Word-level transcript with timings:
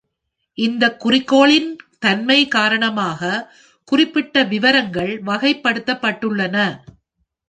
இந்தக் 0.57 1.05
குறிக்கோளின் 1.05 1.67
தன்மை 1.99 2.47
காரணமாக, 2.47 3.51
குறிப்பிட்ட 3.87 4.43
விவரங்கள் 4.43 5.23
வகைப்படுத்தப்பட்டுள்ளன. 5.23 6.57